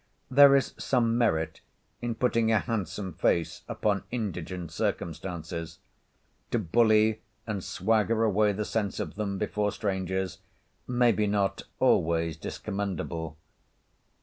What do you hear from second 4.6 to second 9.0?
circumstances. To bully and swagger away the sense